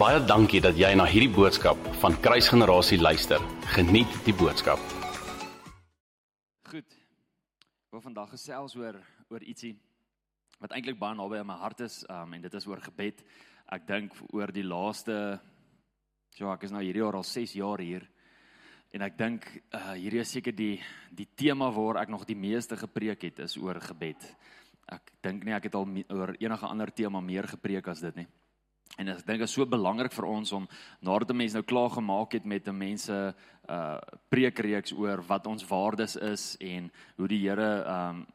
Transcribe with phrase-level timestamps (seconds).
[0.00, 3.42] Baie dankie dat jy na hierdie boodskap van Kruisgenerasie luister.
[3.74, 4.80] Geniet die boodskap.
[6.70, 6.88] Goed.
[7.84, 8.96] Ek wil vandag gesels oor
[9.28, 9.74] oor ietsie
[10.64, 13.20] wat eintlik baie naby aan my hart is, um, en dit is oor gebed.
[13.76, 15.18] Ek dink oor die laaste
[16.32, 18.08] so ek is nou hierdie jaar al 6 jaar hier.
[18.96, 20.78] En ek dink uh, hierdie is seker die
[21.12, 24.32] die tema waar ek nog die meeste gepreek het is oor gebed.
[24.88, 28.24] Ek dink nie ek het al me, oor enige ander tema meer gepreek as dit
[28.24, 28.30] nie.
[28.98, 30.68] En ek dink dit is so belangrik vir ons om
[31.00, 33.34] nadat 'n mens nou klaar gemaak het met 'n mense
[33.68, 38.26] uh preekreeks oor wat ons waardes is en hoe die Here um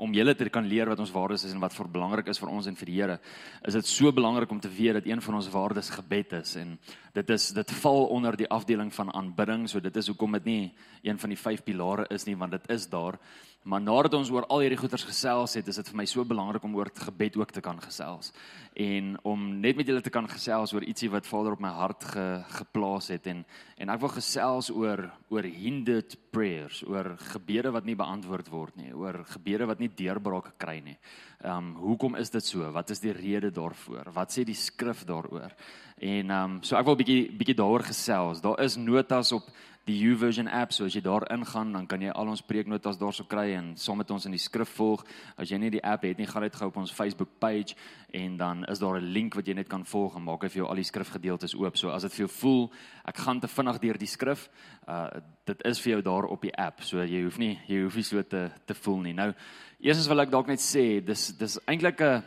[0.00, 2.50] om julle te kan leer wat ons waardes is en wat vir belangrik is vir
[2.52, 3.18] ons en vir die Here.
[3.66, 6.78] Is dit so belangrik om te weet dat een van ons waardes gebed is en
[7.12, 9.68] dit is dit val onder die afdeling van aanbidding.
[9.68, 12.70] So dit is hoekom dit nie een van die vyf pilare is nie want dit
[12.70, 13.18] is daar.
[13.62, 16.62] Maar nadat ons oor al hierdie goeters gesels het, is dit vir my so belangrik
[16.64, 18.30] om oor gebed ook te kan gesels.
[18.72, 22.06] En om net met julle te kan gesels oor ietsie wat Vader op my hart
[22.08, 22.24] ge,
[22.56, 23.44] geplaas het en
[23.80, 28.94] en ek wil gesels oor oor hindered prayers, oor gebede wat nie beantwoord word nie,
[28.96, 30.96] oor gebede wat nie deurbraak kry nie.
[31.44, 32.64] Ehm um, hoekom is dit so?
[32.72, 34.08] Wat is die rede daarvoor?
[34.12, 35.52] Wat sê die skrif daaroor?
[36.00, 38.40] En ehm um, so ek wil 'n bietjie bietjie daaroor gesels.
[38.40, 39.44] Daar is notas op
[39.90, 43.26] die YouVersion app, so as jy daar ingaan, dan kan jy al ons preeknotas daarso
[43.28, 45.02] kry en saam met ons in die skrif volg.
[45.40, 47.76] As jy nie die app het nie, gaan net gou op ons Facebook page
[48.16, 50.62] en dan is daar 'n link wat jy net kan volg en maak hy vir
[50.62, 51.76] jou al die skrifgedeeltes oop.
[51.76, 52.70] So as dit vir jou voel
[53.04, 54.48] ek gaan te vinnig deur die skrif,
[54.88, 55.08] uh
[55.46, 56.82] dit is vir jou daar op die app.
[56.82, 59.12] So jy hoef nie jy hoef nie so te te voel nie.
[59.12, 59.34] Nou,
[59.80, 62.22] eerstens wil ek dalk net sê, dis dis eintlik 'n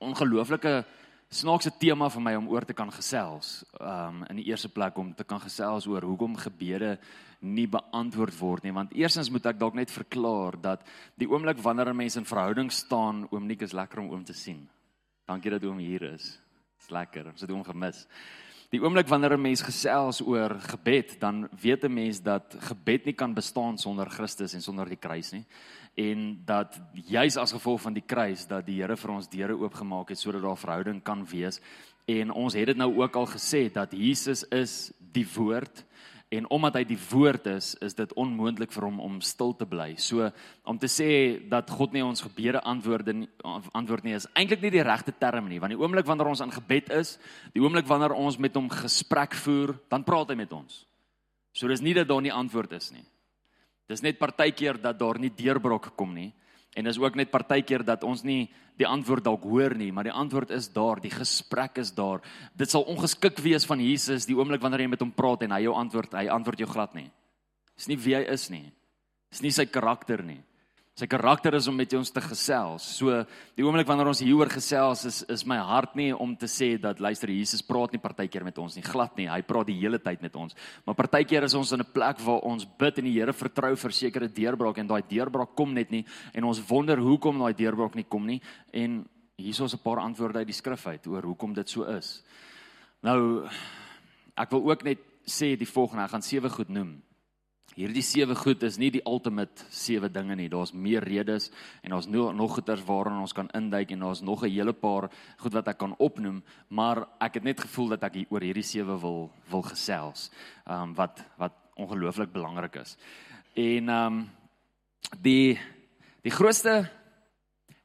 [0.00, 0.84] ongelooflike
[1.28, 3.62] snaakse tema vir my om oor te kan gesels.
[3.80, 6.96] Um in die eerste plek om te kan gesels oor hoekom gebede
[7.40, 10.82] nie beantwoord word nie, want eersens moet ek dalk net verklaar dat
[11.20, 14.32] die oomblik wanneer 'n mens in verhouding staan, oom Nik is lekker om oom te
[14.32, 14.68] sien.
[15.26, 16.40] Dankie dat oom hier is.
[16.78, 17.26] Dit's lekker.
[17.26, 18.06] Ons het hom gemis.
[18.70, 23.14] Die oomblik wanneer 'n mens gesels oor gebed, dan weet 'n mens dat gebed nie
[23.14, 25.44] kan bestaan sonder Christus en sonder die kruis nie
[25.98, 30.12] en dat juis as gevolg van die kruis dat die Here vir ons deure oopgemaak
[30.12, 31.58] het sodat daar verhouding kan wees.
[32.06, 35.82] En ons het dit nou ook al gesê dat Jesus is die woord
[36.28, 39.94] en omdat hy die woord is, is dit onmoontlik vir hom om stil te bly.
[39.96, 40.28] So
[40.68, 41.10] om te sê
[41.50, 43.28] dat God nie ons gebede antwoord nie
[43.72, 46.54] antwoord nie is eintlik nie die regte term nie, want die oomblik wanneer ons in
[46.54, 47.16] gebed is,
[47.56, 50.84] die oomblik wanneer ons met hom gesprek voer, dan praat hy met ons.
[51.50, 53.06] So dis nie dat daar nie antwoord is nie.
[53.88, 56.32] Dis net partykeer dat daar nie deurbrok kom nie.
[56.76, 60.14] En dis ook net partykeer dat ons nie die antwoord dalk hoor nie, maar die
[60.14, 62.20] antwoord is daar, die gesprek is daar.
[62.54, 65.64] Dit sal ongeskik wees van Jesus die oomblik wanneer jy met hom praat en hy
[65.64, 67.08] jou antwoord, hy antwoord jou glad nie.
[67.78, 68.68] Dis nie wie hy is nie.
[69.32, 70.38] Dis nie sy karakter nie.
[70.98, 72.82] Sy karakter is om met ons te gesels.
[72.98, 73.20] So
[73.54, 76.98] die oomblik wanneer ons hieroor gesels is is my hart nie om te sê dat
[76.98, 79.28] luister Jesus praat nie partykeer met ons nie, glad nie.
[79.30, 80.58] Hy praat die hele tyd met ons.
[80.88, 83.92] Maar partykeer is ons in 'n plek waar ons bid en die Here vertrou vir
[83.92, 86.04] sekere deurbraak en daai deurbraak kom net nie
[86.34, 88.40] en ons wonder hoekom daai deurbraak nie kom nie
[88.72, 89.06] en
[89.36, 92.24] hier is 'n paar antwoorde uit die skrif uit oor hoekom dit so is.
[93.02, 93.46] Nou
[94.36, 97.02] ek wil ook net sê die volgende, ek gaan sewe goed noem
[97.78, 100.48] hierdie sewe goed is nie die ultimate sewe dinge nie.
[100.50, 101.48] Daar's meer redes
[101.82, 105.10] en daar's nog nog goeters waaraan ons kan induik en daar's nog 'n hele paar
[105.38, 108.66] goed wat ek kan opnoem, maar ek het net gevoel dat ek hier oor hierdie
[108.66, 110.30] sewe wil wil gesels.
[110.66, 112.96] Ehm um, wat wat ongelooflik belangrik is.
[113.54, 114.30] En ehm um,
[115.22, 115.58] die
[116.22, 116.90] die grootste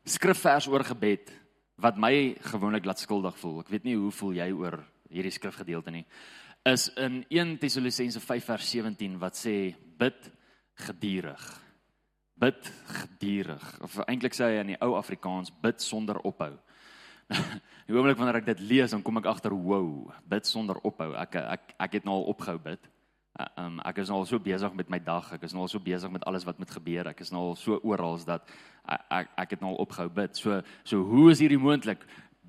[0.03, 1.31] skrifvers oor gebed
[1.75, 3.59] wat my gewoonlik laat skuldig voel.
[3.59, 6.05] Ek weet nie hoe voel jy oor hierdie skrifgedeelte nie
[6.63, 10.31] is in 1 Tessalonisense 5 vers 17 wat sê bid
[10.87, 11.43] gedurig.
[12.39, 13.65] Bid gedurig.
[13.83, 16.55] Of eintlik sê hy in die ou Afrikaans bid sonder ophou.
[17.83, 21.09] Die oomblik wanneer ek dit lees, dan kom ek agter, wow, bid sonder ophou.
[21.19, 22.87] Ek ek ek het nou al opgehou bid.
[23.59, 25.31] Um, ek is nou al so besig met my dag.
[25.35, 27.09] Ek is nou al so besig met alles wat moet gebeur.
[27.11, 28.47] Ek is nou al so oral dat
[28.85, 30.39] ek ek, ek het nou al opgehou bid.
[30.39, 32.05] So so hoe is hierdie moontlik?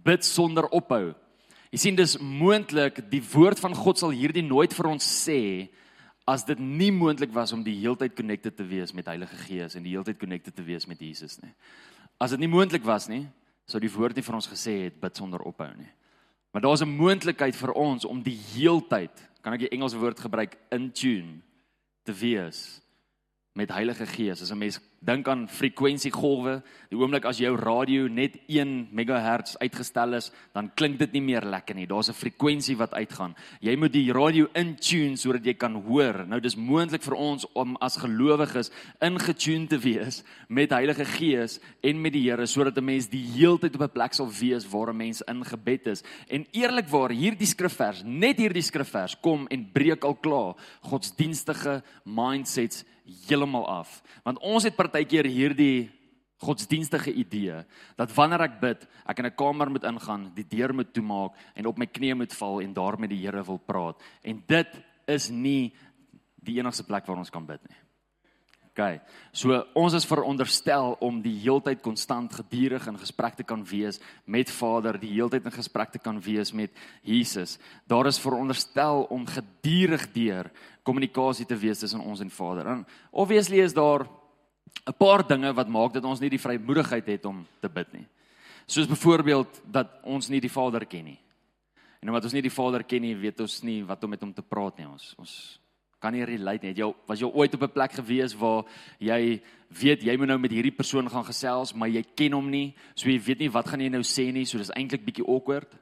[0.06, 1.15] Bid sonder ophou.
[1.75, 5.41] Jy sien dis moontlik die woord van God sal hierdie nooit vir ons sê
[6.31, 9.82] as dit nie moontlik was om die heeltyd connected te wees met Heilige Gees en
[9.82, 11.50] die heeltyd connected te wees met Jesus nie.
[12.23, 13.25] As dit nie moontlik was nie,
[13.67, 15.91] sou die woord nie vir ons gesê het bid sonder ophou nie.
[16.55, 19.11] Maar daar's 'n moontlikheid vir ons om die heeltyd,
[19.43, 21.43] kan ek die Engelse woord gebruik, in tune
[22.05, 22.81] te wees
[23.53, 24.43] met Heilige Gees.
[24.43, 26.62] As 'n mens Dink aan frekwensiegolwe.
[26.89, 31.45] Die oomblik as jou radio net 1 megahertz uitgestel is, dan klink dit nie meer
[31.45, 31.87] lekker nie.
[31.87, 33.35] Daar's 'n frekwensie wat uitgaan.
[33.61, 36.25] Jy moet die radio intune sodat jy kan hoor.
[36.27, 38.71] Nou dis moontlik vir ons om as gelowiges
[39.01, 43.75] ingetune te wees met Heilige Gees en met die Here sodat 'n mens die heeltyd
[43.75, 46.03] op 'n plek sal wees waar 'n mens in gebed is.
[46.29, 53.67] En eerlikwaar, hierdie skrifvers, net hierdie skrifvers kom en breek al klaar godsdienstige mindsets heeltemal
[53.69, 54.03] af.
[54.25, 55.91] Want ons het partykeer hierdie
[56.45, 57.62] godsdienstige idee
[57.97, 61.67] dat wanneer ek bid, ek in 'n kamer moet ingaan, die deur moet toemaak en
[61.67, 64.01] op my knieë moet val en daar met die Here wil praat.
[64.23, 64.69] En dit
[65.06, 65.73] is nie
[66.37, 67.84] die enigste plek waar ons kan bid nie.
[68.75, 68.99] OK.
[69.31, 74.50] So ons is veronderstel om die heeltyd konstant gedurig in gesprek te kan wees met
[74.50, 76.75] Vader, die heeltyd in gesprek te kan wees met
[77.06, 77.61] Jesus.
[77.87, 80.50] Daar is veronderstel om gedurig deur
[80.82, 82.67] kommunikasie te wees tussen ons en Vader.
[82.67, 82.82] En
[83.12, 84.09] obviously is daar
[84.87, 88.06] 'n paar dinge wat maak dat ons nie die vrymoedigheid het om te bid nie.
[88.67, 91.21] Soos byvoorbeeld dat ons nie die Vader ken nie.
[92.00, 94.32] En omdat ons nie die Vader ken nie, weet ons nie wat om met hom
[94.32, 94.87] te praat nie.
[94.87, 95.61] Ons ons
[96.05, 96.75] kan nie relate nie.
[96.75, 98.65] Het jy was jy ooit op 'n plek gewees waar
[98.99, 99.41] jy
[99.81, 103.09] weet jy moet nou met hierdie persoon gaan gesels, maar jy ken hom nie, so
[103.09, 105.75] jy weet nie wat gaan jy nou sê nie, so dis eintlik bietjie awkward.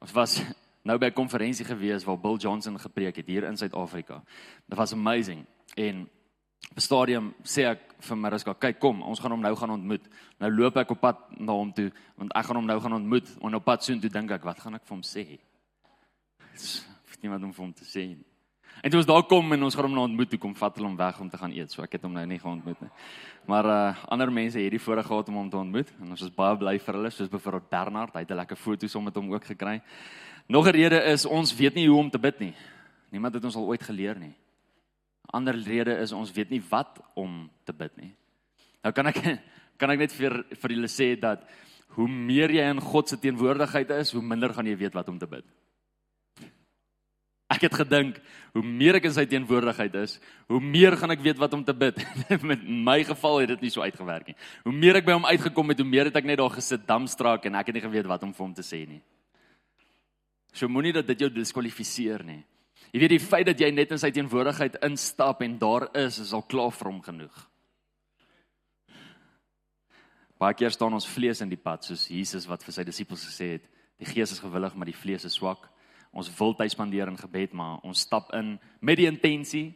[0.00, 0.42] Ons was
[0.84, 4.22] nou by 'n konferensie gewees waar Bill Johnson gepreek het hier in Suid-Afrika.
[4.68, 5.46] Dit was amazing.
[5.76, 6.08] En
[6.70, 10.50] op stadium sê ek vir Mariska, "Kyk, kom, ons gaan hom nou gaan ontmoet." Nou
[10.50, 13.36] loop ek op pad na hom toe, want ek gaan hom nou gaan ontmoet.
[13.42, 15.38] En op pad soontoe dink ek, "Wat gaan ek vir hom sê?"
[17.18, 18.20] Weet nie wat om vir hom te sê nie.
[18.78, 20.86] En toe ons daar kom en ons gaan hom nou ontmoet, toe kom vat hulle
[20.86, 21.72] hom weg om te gaan eet.
[21.74, 22.90] So ek het hom nou nie gaan ontmoet nie.
[23.50, 26.30] Maar uh ander mense het die voorreg gehad om hom te ontmoet en ons is
[26.30, 29.32] baie bly vir hulle, soos byvoorbeeld Bernard, hy het 'n lekker foto saam met hom
[29.32, 29.82] ook gekry.
[30.46, 32.54] Nog 'n rede is ons weet nie hoe om te bid nie.
[33.10, 34.34] Niemand het ons al ooit geleer nie.
[35.26, 38.14] Ander rede is ons weet nie wat om te bid nie.
[38.82, 39.40] Nou kan ek
[39.78, 41.42] kan ek net vir vir julle sê dat
[41.96, 45.18] hoe meer jy in God se teenwoordigheid is, hoe minder gaan jy weet wat om
[45.18, 45.44] te bid.
[47.48, 48.18] Ek het gedink
[48.52, 50.18] hoe meer ek in sy teenwoordigheid is,
[50.52, 52.00] hoe meer gaan ek weet wat om te bid.
[52.50, 54.36] Met my geval het dit nie so uitgewerk nie.
[54.66, 57.48] Hoe meer ek by hom uitgekom het, hoe meer het ek net daar gesit damstraak
[57.48, 59.00] en ek het nie geweet wat om vir hom te sê nie.
[60.52, 62.42] So moenie dat dit jou diskwalifiseer nie.
[62.92, 66.34] Jy weet die feit dat jy net in sy teenwoordigheid instap en daar is, is
[66.36, 67.40] al klaar vir hom genoeg.
[70.38, 73.50] Baie keer staan ons vlees in die pad soos Jesus wat vir sy disippels gesê
[73.56, 73.64] het,
[73.98, 75.66] die gees is gewillig, maar die vlees is swak.
[76.18, 79.68] Ons wil tyd spandeer in gebed, maar ons stap in met die intensie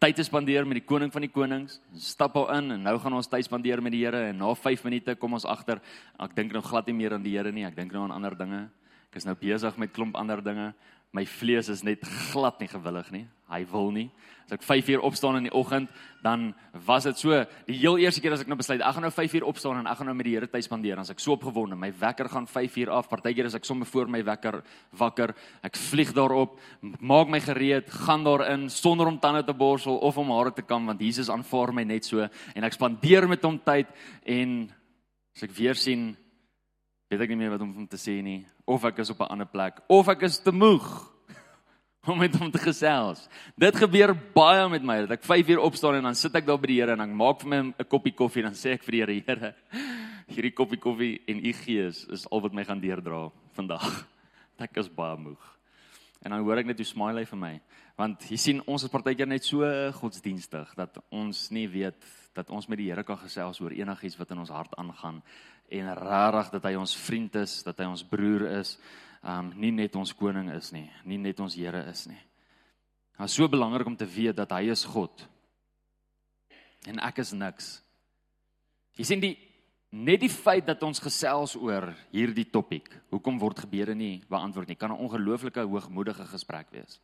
[0.00, 1.80] tyd te spandeer met die koning van die konings.
[2.00, 4.86] Stap al in en nou gaan ons tyd spandeer met die Here en na 5
[4.86, 5.82] minute kom ons agter,
[6.16, 8.36] ek dink nou glad nie meer aan die Here nie, ek dink nou aan ander
[8.38, 8.68] dinge.
[9.10, 10.70] Ek is nou besig met klomp ander dinge
[11.12, 13.24] my vlees is net glad nie gewillig nie.
[13.50, 14.08] Hy wil nie.
[14.46, 15.90] As ek 5 uur opstaan in die oggend,
[16.22, 16.52] dan
[16.86, 17.34] was dit so,
[17.66, 19.90] die heel eerste keer as ek nou besluit, ek gaan nou 5 uur opstaan en
[19.90, 22.30] ek gaan nou met die Here tyd spandeer, dan as ek so opgewonde, my wekker
[22.30, 23.10] gaan 5 uur af.
[23.10, 24.60] Partykeer as ek sommer voor my wekker
[25.02, 25.34] wakker,
[25.66, 30.30] ek vlieg daarop, maak my gereed, gaan daarin sonder om tande te borsel of om
[30.34, 33.90] hare te kam want Jesus aanvaar my net so en ek spandeer met hom tyd
[34.26, 34.60] en
[35.36, 36.12] as ek weer sien
[37.10, 39.46] weet ek nie meer wat om te sê nie of ek is op 'n ander
[39.50, 40.86] plek of ek is te moeg
[42.10, 43.28] om met hom te gesels.
[43.58, 46.58] Dit gebeur baie met my dat ek 5 uur opstaan en dan sit ek daar
[46.58, 48.84] by die Here en dan maak vir my 'n koppie koffie en dan sê ek
[48.84, 49.54] vir die Here, Here,
[50.34, 54.06] hierdie koppie koffie en u gees is al wat my gaan deurdra vandag.
[54.60, 55.40] Ek is baie moeg.
[56.22, 57.60] En dan hoor ek net hoe smile hy vir my.
[57.96, 62.04] Want jy sien ons is partykeer net so godsdienstig dat ons nie weet
[62.36, 65.22] dat ons met die Here kan gesels oor enigiets wat in ons hart aangaan
[65.70, 68.74] en rarig dat hy ons vriend is, dat hy ons broer is,
[69.22, 72.18] um nie net ons koning is nie, nie net ons Here is nie.
[73.20, 75.26] Dit is so belangrik om te weet dat hy is God.
[76.88, 77.74] En ek is niks.
[78.96, 79.36] Jy sien die
[79.90, 84.78] net die feit dat ons gesels oor hierdie topik, hoekom word gebede nie beantwoord nie,
[84.78, 87.00] kan 'n ongelooflike hoogmoedige gesprek wees.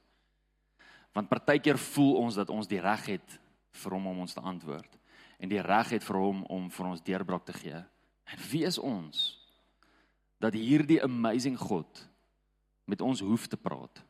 [1.13, 3.41] Want partykeer voel ons dat ons die reg het
[3.73, 4.99] vir hom om ons te antwoord
[5.39, 7.85] en die reg het vir hom om vir ons deurbraak te gee.
[8.27, 9.25] En wie is ons
[10.43, 12.03] dat hierdie amazing God
[12.85, 14.03] met ons hoef te praat?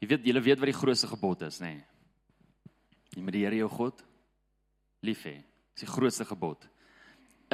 [0.00, 1.76] Jy weet, julle weet wat die grootste gebod is, nê?
[1.76, 1.84] Nee.
[3.14, 4.00] Jy moet die Here jou God
[5.06, 5.36] lief hê.
[5.74, 6.64] Dis die grootste gebod.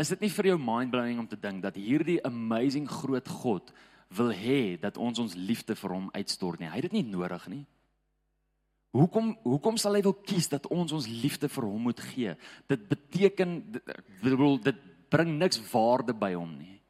[0.00, 3.73] Is dit nie vir jou mind-blowing om te dink dat hierdie amazing groot God
[4.17, 6.71] wil hê dat ons ons liefde vir hom uitstort nie?
[6.71, 7.65] Hy het dit nie nodig nie.
[8.90, 12.35] Hoekom hoekom sal hy wil kies dat ons ons liefde vir hom moet gee?
[12.66, 14.80] Dit beteken ek bedoel dit
[15.11, 16.80] bring niks waarde by hom nie.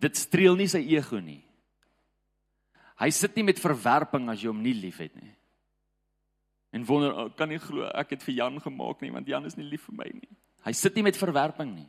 [0.00, 1.40] Dit streel nie sy ego nie.
[3.00, 5.32] Hy sit nie met verwerping as jy hom nie liefhet nie.
[6.74, 9.56] En wonder, oh, kan nie glo ek het vir Jan gemaak nie want Jan is
[9.56, 10.32] nie lief vir my nie.
[10.64, 11.88] Hy sit nie met verwerping nie.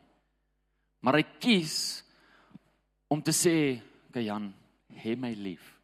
[1.03, 2.03] Maar hy kies
[3.11, 3.81] om te sê,
[4.11, 4.53] "Ky Jan,
[5.03, 5.74] hê my lief."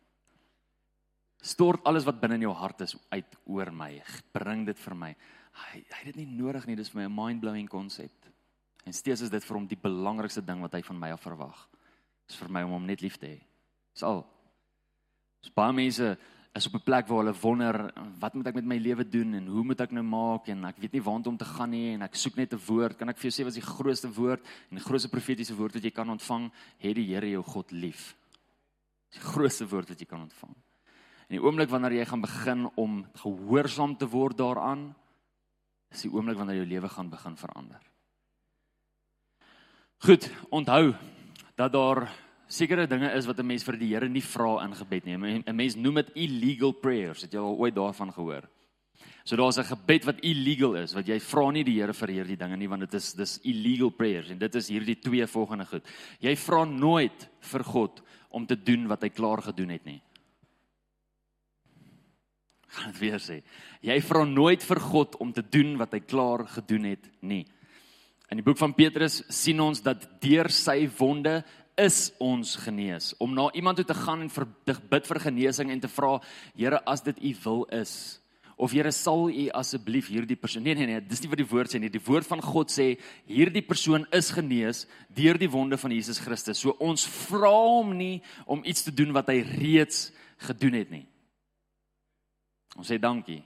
[1.41, 3.95] Stort alles wat binne in jou hart is uit oor my.
[4.33, 5.15] Bring dit vir my.
[5.51, 6.75] Hy hy het dit nie nodig nie.
[6.75, 8.13] Dis vir my 'n mind-blowing konsep.
[8.85, 11.67] En steeds is dit vir hom die belangrikste ding wat hy van my af verwag.
[12.27, 13.39] Dis vir my om hom net lief te hê.
[13.93, 14.25] Dis al.
[15.41, 16.17] Dis baie mense
[16.53, 19.47] is op 'n plek waar hulle wonder wat moet ek met my lewe doen en
[19.47, 22.01] hoe moet ek nou maak en ek weet nie waant om te gaan nie en
[22.01, 22.97] ek soek net 'n woord.
[22.97, 25.73] Kan ek vir jou sê wat is die grootste woord en die grootste profetiese woord
[25.73, 26.51] wat jy kan ontvang?
[26.77, 28.15] Het die Here jou God lief.
[29.11, 30.55] Dis die grootste woord wat jy kan ontvang.
[31.31, 34.89] En die oomblik wanneer jy gaan begin om gehoorsaam te word daaraan,
[35.87, 37.79] is die oomblik wanneer jou lewe gaan begin verander.
[40.03, 40.89] Goed, onthou
[41.55, 42.03] dat daar
[42.51, 45.15] sekere dinge is wat 'n mens vir die Here nie vra in gebed nie.
[45.15, 47.21] 'n Mens noem dit illegal prayers.
[47.21, 48.49] Het jy al ooit daarvan gehoor?
[49.23, 52.37] So daar's 'n gebed wat illegal is, wat jy vra nie die Here vir hierdie
[52.37, 55.87] dinge nie want dit is dis illegal prayers en dit is hierdie twee volgende goed.
[56.19, 60.01] Jy vra nooit vir God om te doen wat hy klaar gedoen het nie.
[62.71, 63.41] Gaan dit weer sê.
[63.83, 67.43] Jy vra nooit vir God om te doen wat hy klaar gedoen het nie.
[68.31, 71.41] In die boek van Petrus sien ons dat deur sy wonde
[71.79, 73.11] is ons genees.
[73.19, 74.47] Om na iemand toe te gaan en vir
[74.91, 76.17] bid vir genesing en te vra,
[76.55, 78.21] Here, as dit U wil is,
[78.55, 80.63] of Here sal U asseblief hierdie persoon.
[80.63, 81.91] Nee nee nee, dis nie wat die woord sê nie.
[81.91, 82.93] Die woord van God sê
[83.27, 86.61] hierdie persoon is genees deur die wonde van Jesus Christus.
[86.61, 90.11] So ons vra hom nie om iets te doen wat hy reeds
[90.47, 91.07] gedoen het nie.
[92.81, 93.43] Ons sê dankie.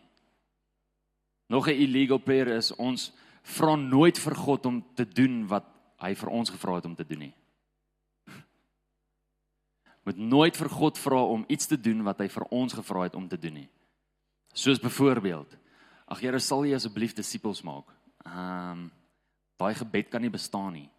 [1.51, 3.11] Nog 'n illegal prayer is ons
[3.43, 5.65] vra nooit vir God om te doen wat
[5.99, 7.33] hy vir ons gevra het om te doen nie.
[10.05, 13.15] Moet nooit vir God vra om iets te doen wat hy vir ons gevra het
[13.15, 13.69] om te doen nie.
[14.53, 15.57] Soos byvoorbeeld,
[16.07, 17.91] ag Here, sal U asseblief disippels maak?
[18.25, 18.91] Ehm um,
[19.57, 20.89] daai gebed kan nie bestaan nie.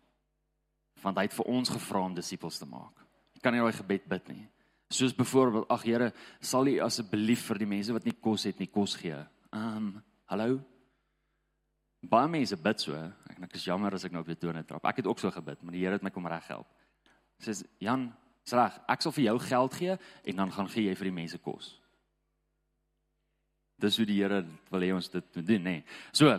[1.02, 3.00] Want hy het vir ons gevra om disippels te maak.
[3.32, 4.48] Jy kan nie daai gebed bid nie.
[4.92, 8.70] Soos byvoorbeeld, ag Here, sal U asseblief vir die mense wat nie kos het nie
[8.70, 9.18] kos gee?
[9.54, 9.96] Um,
[10.30, 10.60] hallo
[12.06, 14.84] Baie mense bid so en ek is jammer as ek nou op die tone trap.
[14.86, 16.68] Ek het ook so gebid, maar die Here het my kom reghelp.
[17.42, 18.06] Sê Jan,
[18.46, 21.40] sleg, ek sal vir jou geld gee en dan gaan gee jy vir die mense
[21.42, 21.72] kos.
[23.82, 25.74] Dis hoe die Here wil hê ons dit moet doen, nê.
[25.80, 25.84] Nee.
[26.14, 26.30] So,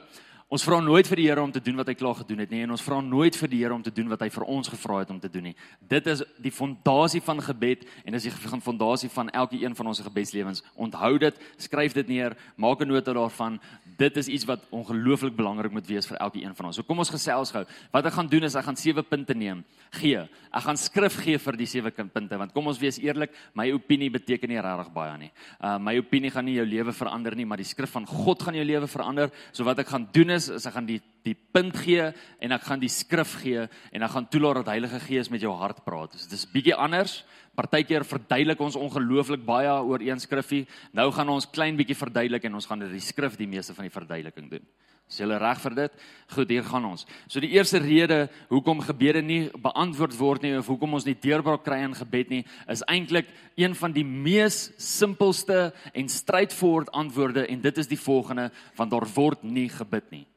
[0.48, 2.62] Ons vra nooit vir die Here om te doen wat hy klaar gedoen het nie
[2.64, 5.02] en ons vra nooit vir die Here om te doen wat hy vir ons gevra
[5.02, 5.56] het om te doen nie.
[5.92, 10.00] Dit is die fondasie van gebed en dis die fondasie van elke een van ons
[10.06, 10.64] gebedslewens.
[10.80, 13.60] Onthou dit, skryf dit neer, maak 'n nota daarvan.
[13.98, 16.76] Dit is iets wat ongelooflik belangrik moet wees vir elke een van ons.
[16.76, 17.66] So kom ons gesels gou.
[17.92, 19.66] Wat ek gaan doen is ek gaan sewe punte neem.
[19.92, 20.30] Gee.
[20.54, 24.10] Ek gaan skrif gee vir die sewe punte want kom ons wees eerlik, my opinie
[24.10, 25.32] beteken nie regtig baie nie.
[25.60, 28.56] Uh my opinie gaan nie jou lewe verander nie, maar die skrif van God gaan
[28.56, 29.30] jou lewe verander.
[29.52, 32.06] So wat ek gaan doen is, is ek gaan die die punt gee
[32.40, 35.52] en ek gaan die skrif gee en ek gaan toelaat dat Heilige Gees met jou
[35.60, 36.14] hart praat.
[36.16, 37.18] So dit is bietjie anders.
[37.58, 40.68] Partykeer verduidelik ons ongelooflik baie oor een skrifgie.
[40.96, 43.96] Nou gaan ons klein bietjie verduidelik en ons gaan die skrif die meeste van die
[43.98, 44.66] verduideliking doen.
[45.08, 45.94] Is julle reg vir dit?
[46.36, 47.06] Goed, hier gaan ons.
[47.32, 51.64] So die eerste rede hoekom gebede nie beantwoord word nie of hoekom ons nie deurbraak
[51.64, 57.62] kry in gebed nie, is eintlik een van die mees simpelste en straightforward antwoorde en
[57.64, 60.28] dit is die volgende: want daar word nie gebid nie.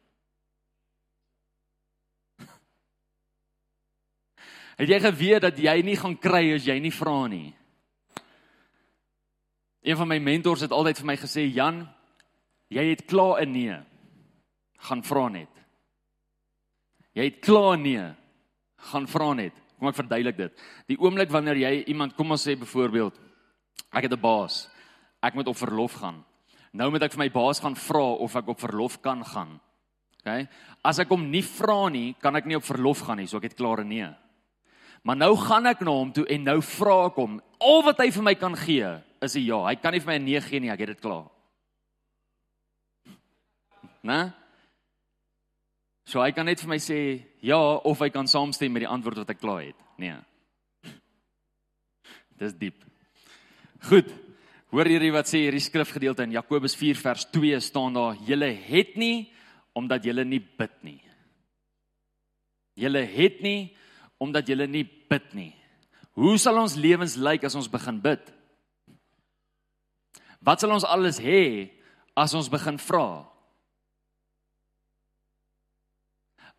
[4.78, 7.50] Het jy geweet dat jy nie gaan kry as jy nie vra nie?
[9.82, 11.88] Een van my mentors het altyd vir my gesê, "Jan,
[12.70, 13.89] jy het klaar 'n nee.
[14.88, 15.60] Gaan vra net."
[17.16, 18.04] Jy het klaar nee.
[18.90, 19.56] Gaan vra net.
[19.78, 20.62] Kom ek verduidelik dit.
[20.92, 23.16] Die oomblik wanneer jy iemand kom ons sê byvoorbeeld,
[23.92, 24.68] ek het 'n baas.
[25.22, 26.24] Ek moet op verlof gaan.
[26.72, 29.60] Nou moet ek vir my baas gaan vra of ek op verlof kan gaan.
[30.20, 30.48] OK?
[30.84, 33.42] As ek hom nie vra nie, kan ek nie op verlof gaan nie, so ek
[33.50, 34.08] het klaar 'n nee.
[35.02, 38.10] Maar nou gaan ek na hom toe en nou vra ek hom, al wat hy
[38.10, 39.66] vir my kan gee, is 'n ja.
[39.66, 41.30] Hy kan nie vir my 'n nee gee nie, ek het dit klaar.
[44.02, 44.32] Né?
[46.08, 47.00] So hy kan net vir my sê
[47.44, 49.78] ja of hy kan saamstem met die antwoord wat ek klaar het.
[50.00, 50.16] Nee.
[52.40, 52.80] Dis diep.
[53.88, 54.10] Goed.
[54.70, 58.96] Hoor hierdie wat sê hierdie skrifgedeelte in Jakobus 4 vers 2 staan daar: "Julle het
[58.96, 59.32] nie
[59.74, 61.00] omdat julle nie bid nie."
[62.80, 63.76] Julle het nie
[64.20, 65.54] omdat jy nie bid nie.
[66.12, 68.20] Hoe sal ons lewens lyk as ons begin bid?
[70.40, 71.70] Wat sal ons alles hê
[72.16, 73.29] as ons begin vra?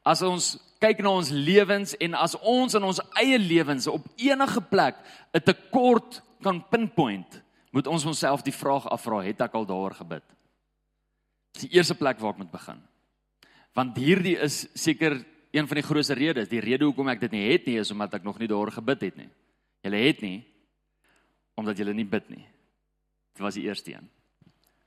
[0.04, 4.62] As ons kyk na ons lewens en as ons in ons eie lewens op enige
[4.62, 4.98] plek
[5.34, 7.42] 'n tekort kan pinpoint,
[7.72, 10.24] moet ons onsself die vraag afvra, het ek al daaroor gebid?
[11.54, 12.82] Dis die eerste plek waar ek moet begin.
[13.74, 16.50] Want hierdie is seker een van die grootste redes.
[16.50, 19.02] Die rede hoekom ek dit nie het nie is omdat ek nog nie daaroor gebid
[19.02, 19.30] het nie.
[19.84, 20.40] Julle het nie
[21.60, 22.46] omdat julle nie bid nie.
[23.36, 24.08] Dit was die eerste een.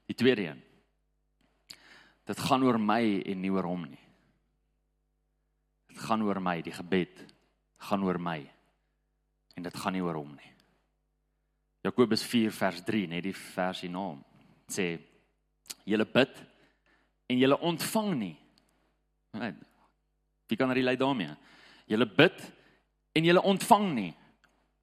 [0.08, 0.62] Die tweede een.
[2.24, 4.03] Dit gaan oor my en nie oor hom nie.
[5.94, 7.22] Dit gaan oor my, die gebed
[7.86, 8.40] gaan oor my.
[9.54, 10.50] En dit gaan nie oor hom nie.
[11.86, 14.08] Jakobus 4 vers 3, net die vers hierna
[14.72, 14.96] sê
[15.84, 16.38] julle bid
[17.28, 18.34] en julle ontvang nie.
[20.48, 21.34] Wie kan relate daarmee?
[21.92, 22.40] Julle bid
[23.14, 24.12] en julle ontvang nie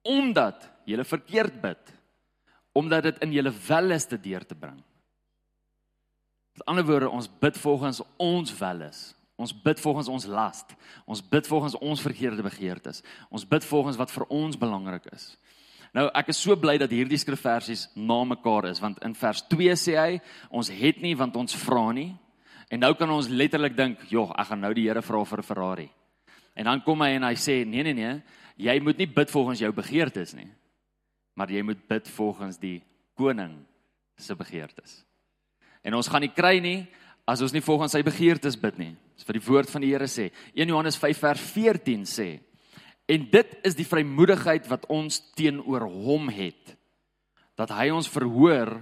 [0.08, 1.92] omdat julle verkeerd bid
[2.78, 4.78] omdat dit in julle wel is te deur te bring.
[6.56, 9.02] Met ander woorde, ons bid volgens ons wel is.
[9.36, 10.64] Ons bid volgens ons las.
[11.06, 13.02] Ons bid volgens ons verkeerde begeertes.
[13.30, 15.32] Ons bid volgens wat vir ons belangrik is.
[15.92, 19.74] Nou ek is so bly dat hierdie skrifversies na mekaar is want in vers 2
[19.76, 22.12] sê hy ons het nie want ons vra nie.
[22.72, 25.42] En nou kan ons letterlik dink, "Jog, ek gaan nou die Here vra vir 'n
[25.42, 25.90] Ferrari."
[26.56, 28.22] En dan kom hy en hy sê, "Nee nee nee,
[28.56, 30.50] jy moet nie bid volgens jou begeertes nie,
[31.34, 32.82] maar jy moet bid volgens die
[33.14, 33.66] koning
[34.16, 35.04] se begeertes."
[35.82, 36.88] En ons gaan nie kry nie
[37.32, 38.92] as ons nie volgens sy begeertes bid nie.
[39.16, 40.28] Dis wat die woord van die Here sê.
[40.52, 42.28] 1 Johannes 5 vers 14 sê:
[43.08, 46.76] En dit is die vrymoedigheid wat ons teenoor hom het
[47.58, 48.78] dat hy ons verhoor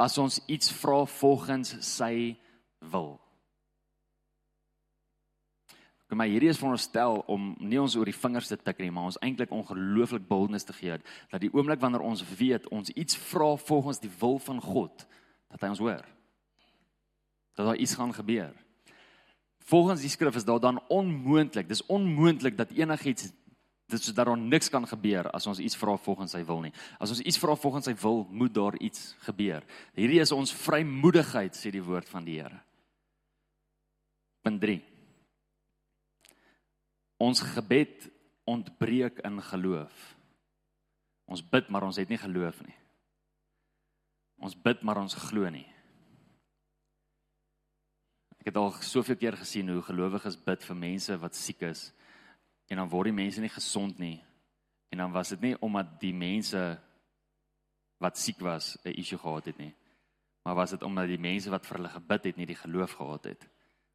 [0.00, 2.34] as ons iets vra volgens sy
[2.92, 3.16] wil.
[6.06, 9.08] Kom maar hierdie is veronderstel om nie ons oor die vingers te tik nie, maar
[9.10, 11.00] ons eintlik ongelooflik boldness te gee
[11.32, 15.02] dat die oomblik wanneer ons weet ons iets vra volgens die wil van God,
[15.50, 16.06] dat hy ons hoor.
[17.56, 18.52] Dat daar iets gaan gebeur.
[19.66, 23.32] Volgens die skrif is daar dan onmoontlik, dis onmoontlik dat enigiets
[23.86, 26.72] dit is dat daar niks kan gebeur as ons iets vra volgens sy wil nie.
[26.98, 29.62] As ons iets vra volgens sy wil, moet daar iets gebeur.
[29.94, 32.58] Hierdie is ons vrymoedigheid sê die woord van die Here.
[34.42, 34.80] Punt 3
[37.22, 38.10] Ons gebed
[38.44, 39.94] ontbreek in geloof.
[41.26, 42.76] Ons bid maar ons het nie geloof nie.
[44.42, 45.66] Ons bid maar ons glo nie.
[48.46, 51.88] Ek het al soveel keer gesien hoe gelowiges bid vir mense wat siek is
[52.70, 54.20] en dan word die mense nie gesond nie.
[54.94, 56.60] En dan was dit nie omdat die mense
[57.98, 59.74] wat siek was 'n issue gehad het nie.
[60.44, 63.24] Maar was dit omdat die mense wat vir hulle gebid het nie die geloof gehad
[63.24, 63.48] het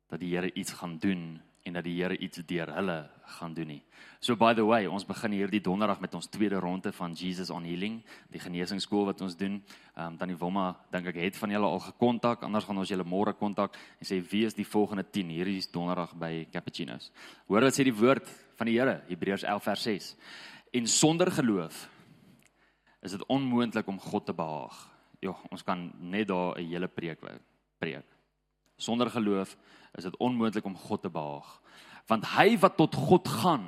[0.09, 2.97] dat die Here iets gaan doen en dat die Here iets deur hulle
[3.37, 3.81] gaan doen nie.
[4.19, 7.65] So by the way, ons begin hierdie donderdag met ons tweede ronde van Jesus on
[7.65, 9.59] Healing, die geneesingsskool wat ons doen.
[9.95, 12.89] Ehm um, dan die Wilma dink ek het van julle al gekontak, anders gaan ons
[12.89, 17.11] julle môre kontak en sê wie is die volgende 10 hierdie is donderdag by Cappuccinos.
[17.47, 20.15] Hoor wat sê die woord van die Here, Hebreërs 11 vers 6.
[20.73, 21.89] En sonder geloof
[23.01, 24.87] is dit onmoontlik om God te behaag.
[25.21, 27.19] Ja, ons kan net daar 'n hele preek
[27.79, 28.10] preek.
[28.81, 29.53] Sonder geloof
[29.97, 31.49] is dit onmoontlik om God te behaag.
[32.09, 33.65] Want hy wat tot God gaan,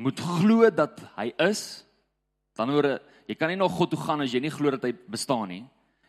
[0.00, 1.84] moet glo dat hy is.
[2.56, 4.94] Dan hoor jy kan nie na God toe gaan as jy nie glo dat hy
[5.12, 5.64] bestaan nie.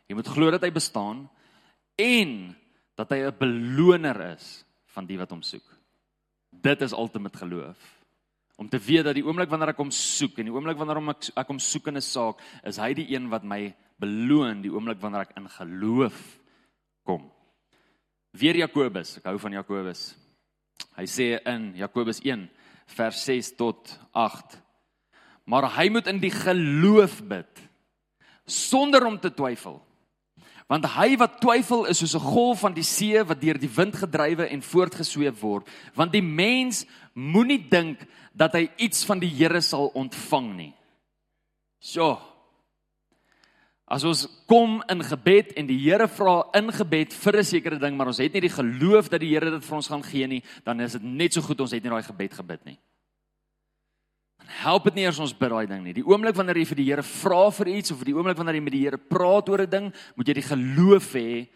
[0.07, 1.25] Jy moet glo dat hy bestaan
[1.99, 2.55] en
[2.95, 4.63] dat hy 'n beloner is
[4.95, 5.65] van die wat hom soek.
[6.51, 7.77] Dit is ultimate geloof.
[8.57, 11.29] Om te weet dat die oomblik wanneer ek hom soek en die oomblik wanneer ek
[11.35, 15.01] ek hom soek in 'n saak, is hy die een wat my beloon die oomblik
[15.01, 16.39] wanneer ek in geloof
[17.03, 17.36] kom.
[18.37, 20.11] Weer Jakobus, ek hou van Jakobus.
[20.97, 22.45] Hy sê in Jakobus 1
[22.93, 24.57] vers 6 tot 8.
[25.49, 27.63] Maar hy moet in die geloof bid
[28.47, 29.79] sonder om te twyfel.
[30.67, 33.95] Want hy wat twyfel is soos 'n golf van die see wat deur die wind
[33.95, 35.67] gedrywe en voortgesweep word.
[35.95, 40.73] Want die mens moenie dink dat hy iets van die Here sal ontvang nie.
[41.79, 42.19] So,
[43.87, 47.95] As ons kom in gebed en die Here vra in gebed vir 'n sekere ding,
[47.95, 50.43] maar ons het nie die geloof dat die Here dit vir ons gaan gee nie,
[50.65, 52.77] dan is dit net so goed ons het nie daai gebed gebid nie.
[54.39, 55.93] Dan help dit nie as ons bid daai ding nie.
[55.93, 58.63] Die oomblik wanneer jy vir die Here vra vir iets of die oomblik wanneer jy
[58.63, 61.47] met die Here praat oor 'n ding, moet jy die geloof hê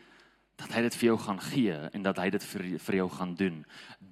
[0.61, 3.33] dat hy dit vir jou gaan gee en dat hy dit vir vir jou gaan
[3.37, 3.61] doen.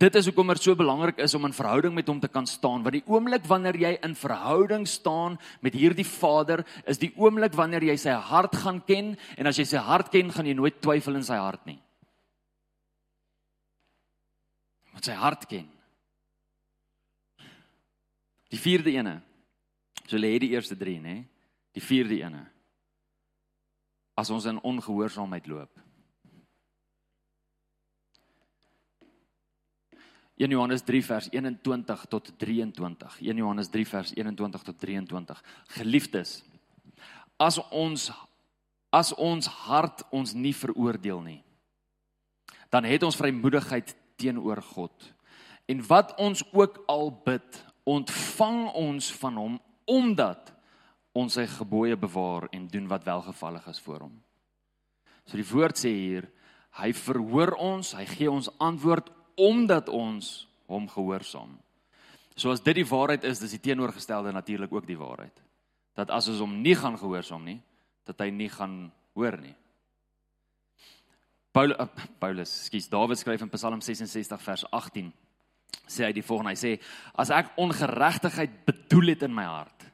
[0.01, 2.81] Dit is hoekom dit so belangrik is om in verhouding met hom te kan staan,
[2.85, 7.85] want die oomblik wanneer jy in verhouding staan met hierdie Vader, is die oomblik wanneer
[7.91, 11.19] jy sy hart gaan ken en as jy sy hart ken, gaan jy nooit twyfel
[11.19, 11.77] in sy hart nie.
[14.95, 15.67] Moet sy hart ken.
[18.49, 19.19] Die vierde ene.
[20.09, 21.19] So lê die eerste 3, nê?
[21.77, 22.41] Die vierde ene.
[24.17, 25.69] As ons in ongehoorsaamheid loop.
[30.39, 33.19] 1 Johannes 3 vers 21 tot 23.
[33.19, 35.43] 1 Johannes 3 vers 21 tot 23.
[35.75, 36.39] Geliefdes,
[37.37, 38.09] as ons
[38.89, 41.41] as ons hart ons nie veroordeel nie.
[42.69, 44.93] dan het ons vrymoedigheid teenoor God.
[45.65, 50.51] En wat ons ook al bid, ontvang ons van hom omdat
[51.17, 54.13] ons sy gebooie bewaar en doen wat welgevallig is voor hom.
[55.25, 56.27] So die woord sê hier,
[56.77, 61.55] hy verhoor ons, hy gee ons antwoord omdat ons hom gehoorsaam.
[62.39, 65.41] So as dit die waarheid is, dis die teenoorgestelde natuurlik ook die waarheid.
[65.97, 67.57] Dat as ons hom nie gaan gehoorsaam nie,
[68.07, 69.55] dat hy nie gaan hoor nie.
[71.51, 71.87] Paul, uh,
[72.21, 75.09] Paulus, skus, Dawid skryf in Psalm 66 vers 18
[75.89, 76.75] sê hy die volgende, hy sê
[77.17, 79.85] as ek ongeregtigheid bedoel het in my hart,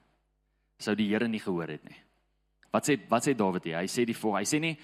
[0.79, 1.97] sou die Here nie gehoor het nie.
[2.75, 3.79] Wat sê wat sê Dawid hier?
[3.79, 4.75] Hy sê die volgende, hy sê nie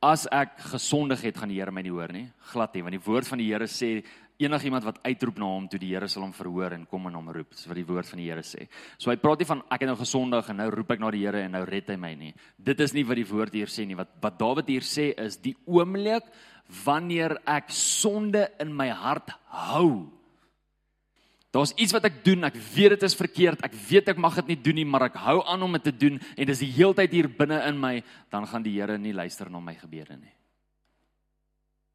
[0.00, 2.26] as ek gesondig het, gaan die Here my nie hoor nie.
[2.50, 4.00] Glad nie, want die woord van die Here sê
[4.40, 7.28] enigiemand wat uitroep na hom toe die Here sal hom verhoor en kom en hom
[7.34, 7.50] roep.
[7.52, 8.64] Dis wat die woord van die Here sê.
[8.96, 11.24] So hy praat nie van ek het nou gesondig en nou roep ek na die
[11.26, 12.32] Here en nou red hy my nie.
[12.56, 13.98] Dit is nie wat die woord hier sê nie.
[13.98, 16.24] Wat wat Dawid hier sê is die oomblik
[16.84, 19.34] wanneer ek sonde in my hart
[19.68, 20.08] hou.
[21.50, 24.52] Daar's iets wat ek doen, ek weet dit is verkeerd, ek weet ek mag dit
[24.52, 27.16] nie doen nie, maar ek hou aan om dit te doen en dis die heeltyd
[27.16, 27.96] hier binne in my,
[28.30, 30.30] dan gaan die Here nie luister na my gebede nie.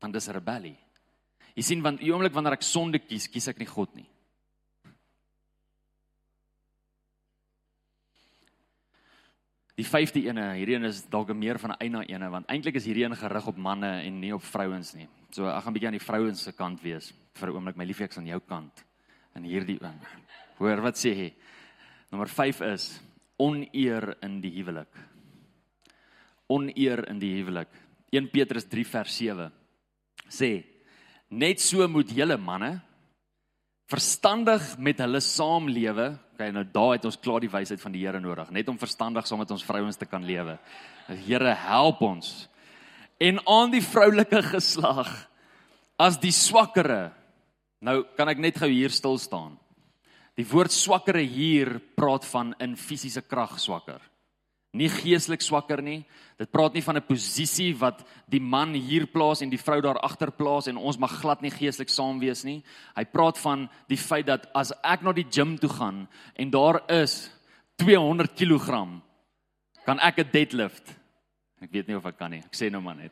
[0.03, 0.75] Want dis rebellie.
[1.55, 4.07] Jy sien want die oomblik wanneer ek sonde kies, kies ek nie God nie.
[9.79, 12.85] Die vyfde ene, hierdie een is dalk meer van 'n eina ene want eintlik is
[12.85, 15.07] hierdie een gerig op manne en nie op vrouens nie.
[15.31, 17.77] So ek gaan 'n bietjie aan die vrouens se kant wees vir 'n oomblik.
[17.77, 18.83] My liefie ek's aan jou kant
[19.35, 19.99] in hierdie een.
[20.59, 21.29] Hoor wat sê hy?
[22.11, 22.87] Nommer 5 is
[23.41, 25.01] oneer in die huwelik.
[26.51, 27.71] Oneer in die huwelik.
[28.15, 29.51] 1 Petrus 3 vers 7
[30.31, 30.51] sê
[31.35, 32.77] Net so moet julle manne
[33.89, 36.11] verstandig met hulle saamlewe.
[36.35, 39.27] Okay, nou daai het ons klaar die wysheid van die Here nodig, net om verstandig
[39.27, 40.57] saam met ons vrouens te kan lewe.
[41.09, 42.47] Die Here help ons.
[43.21, 45.09] En aan die vroulike geslag
[46.01, 47.13] as die swakkere.
[47.85, 49.53] Nou kan ek net gou hier stil staan.
[50.35, 54.01] Die woord swakkere hier praat van in fisiese krag swakker
[54.75, 56.03] nie geestelik swakker nie.
[56.39, 59.99] Dit praat nie van 'n posisie wat die man hier plaas en die vrou daar
[60.03, 62.63] agter plaas en ons mag glad nie geestelik saam wees nie.
[62.95, 66.81] Hy praat van die feit dat as ek na die gim toe gaan en daar
[66.89, 67.31] is
[67.77, 69.01] 200 kg,
[69.85, 70.95] kan ek 'n deadlift.
[71.61, 72.39] Ek weet nie of ek kan nie.
[72.39, 73.11] Ek sê nou maar net.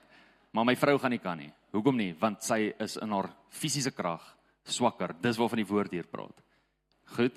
[0.51, 1.51] Maar my vrou gaan nie kan nie.
[1.71, 2.13] Hoekom nie?
[2.19, 4.21] Want sy is in haar fisiese krag
[4.65, 5.13] swakker.
[5.21, 6.41] Dis waarvan die woord hier praat.
[7.15, 7.35] Goed.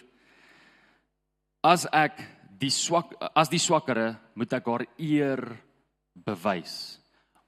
[1.66, 2.22] As ek
[2.60, 5.42] die swak as die swakkere moet ek haar eer
[6.26, 6.96] bewys.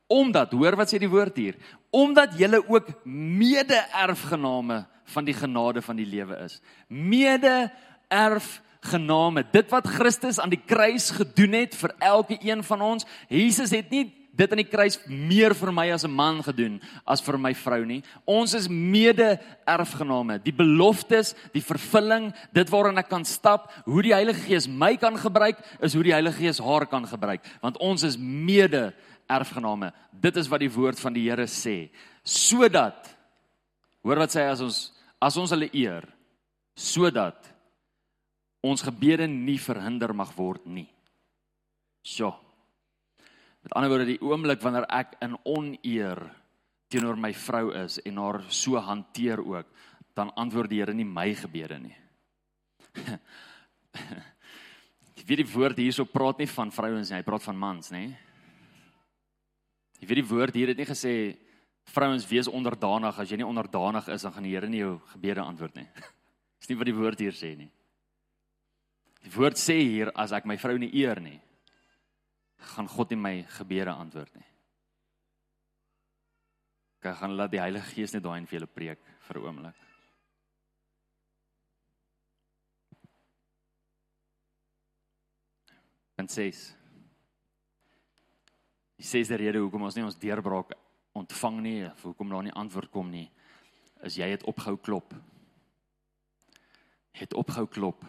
[0.08, 1.56] Omdat hoor wat sê die woord hier,
[1.92, 6.60] omdat julle ook mede-erfgename van die genade van die lewe is.
[6.88, 13.06] Mede-erfgename, dit wat Christus aan die kruis gedoen het vir elke een van ons.
[13.28, 17.20] Jesus het nie dit aan die kruis meer vir my as 'n man gedoen as
[17.20, 18.02] vir my vrou nie.
[18.26, 20.38] Ons is mede-erfgename.
[20.42, 25.16] Die beloftes, die vervulling, dit waarin ek kan stap, hoe die Heilige Gees my kan
[25.16, 29.92] gebruik, is hoe die Heilige Gees haar kan gebruik, want ons is mede-erfgename.
[30.12, 31.90] Dit is wat die woord van die Here sê.
[32.22, 33.16] Sodat
[34.02, 36.06] hoor wat sê as ons as ons hulle eer,
[36.76, 37.52] sodat
[38.62, 40.88] ons gebede nie verhinder mag word nie.
[42.04, 42.47] Sjoe.
[43.66, 46.20] Met ander woorde, die oomblik wanneer ek in oneer
[46.88, 49.66] teenoor my vrou is en haar so hanteer ook,
[50.16, 51.96] dan antwoord die Here nie my gebede nie.
[55.18, 58.06] Jy weet die woord hierso praat nie van vrouens nie, hy praat van mans, nê?
[59.98, 61.14] Jy weet die woord hier het nie gesê
[61.88, 65.44] vrouens wees onderdanig, as jy nie onderdanig is dan gaan die Here nie jou gebede
[65.44, 65.88] antwoord nie.
[66.60, 67.70] Dis nie wat die woord hier sê nie.
[69.26, 71.38] Die woord sê hier as ek my vrou nie eer nie,
[72.58, 74.46] gaan God nie my gebede antwoord nie.
[76.98, 79.74] Ek gaan laat die Heilige Gees net daai in vir julle preek vir 'n oomblik.
[86.18, 86.74] En sês.
[88.98, 90.72] Die sês die rede hoekom ons nie ons deurbraak
[91.12, 93.30] ontvang nie, of hoekom daar nie antwoord kom nie,
[94.02, 95.14] is jy het opgehou klop.
[97.12, 98.04] Het opgehou klop.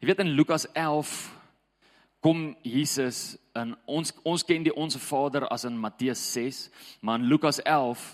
[0.00, 1.39] Jy weet in Lukas 11
[2.20, 6.68] kom Jesus in ons ons ken die onsse Vader as in Matteus 6,
[7.00, 8.04] maar in Lukas 11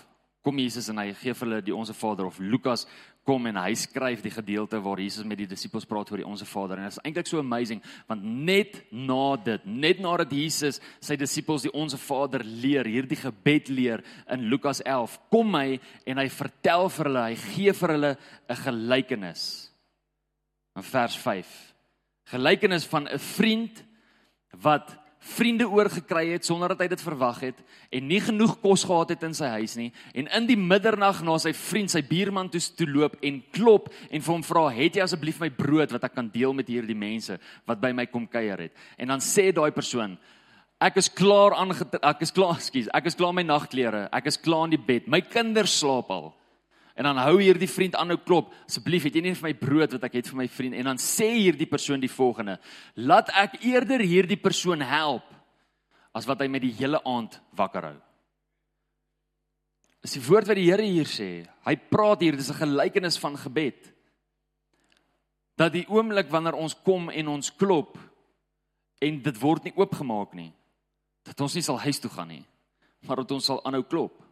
[0.43, 2.85] kom Jesus en hy gee vir hulle die onsse Vader of Lukas
[3.27, 6.45] kom en hy skryf die gedeelte waar Jesus met die disippels praat oor die onsse
[6.47, 6.79] Vader.
[6.79, 11.67] En dit is eintlik so amazing want net na dit net nadat Jesus sy disippels
[11.67, 16.87] die onsse Vader leer hierdie gebed leer in Lukas 11 kom hy en hy vertel
[16.95, 18.13] vir hulle hy gee vir hulle
[18.47, 19.43] 'n gelykenis
[20.77, 21.51] in vers 5
[22.31, 23.83] gelykenis van 'n vriend
[24.51, 24.95] wat
[25.27, 27.59] vriende oorgekry het sonder dat hy dit verwag het
[27.93, 31.35] en nie genoeg kos gehad het in sy huis nie en in die middernag na
[31.41, 35.03] sy vriend sy buurman toe toe loop en klop en vir hom vra het jy
[35.03, 38.67] asseblief my brood wat ek kan deel met hierdie mense wat by my kom kuier
[38.67, 38.73] het?
[38.97, 40.15] En dan sê daai persoon
[40.79, 44.39] ek is klaar aan ek is klaar skus ek is klaar my nagklere ek is
[44.39, 45.09] klaar in die bed.
[45.11, 46.31] My kinders slaap al
[46.97, 48.49] En dan hou hierdie vriend aanhou klop.
[48.65, 51.01] Asseblief, het jy nie vir my brood wat ek het vir my vriend en dan
[51.01, 52.57] sê hierdie persoon die volgende:
[52.95, 55.29] "Laat ek eerder hierdie persoon help
[56.17, 57.97] as wat hy met die hele aand wakker hou."
[60.01, 61.45] Dis die woord wat die Here hier sê.
[61.65, 63.93] Hy praat hier, dis 'n gelykenis van gebed.
[65.55, 67.97] Dat die oomblik wanneer ons kom en ons klop
[69.01, 70.53] en dit word nie oopgemaak nie,
[71.23, 72.45] dat ons nie sal huis toe gaan nie,
[73.01, 74.26] maar dat ons sal aanhou klop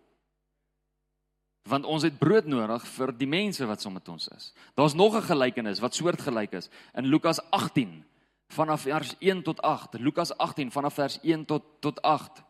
[1.65, 4.53] want ons het brood nodig vir die mense wat saam met ons is.
[4.77, 8.03] Daar's nog 'n gelykenis wat soortgelyk is in Lukas 18
[8.49, 9.99] vanaf vers 1 tot 8.
[9.99, 12.43] Lukas 18 vanaf vers 1 tot tot 8.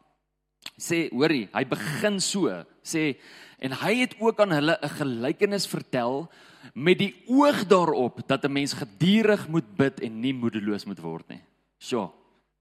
[0.77, 2.49] Sê, hoorie, hy begin so,
[2.83, 3.15] sê
[3.59, 6.29] en hy het ook aan hulle 'n gelykenis vertel
[6.73, 11.29] met die oog daarop dat 'n mens gedurig moet bid en nie moedeloos moet word
[11.29, 11.41] nie.
[11.79, 12.09] Sjoe.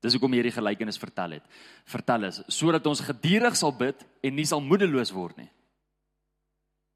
[0.01, 1.43] Dis hoekom hierdie gelykenis vertel het.
[1.85, 5.51] Vertel is sodat ons gedurig sal bid en nie sal moedeloos word nie.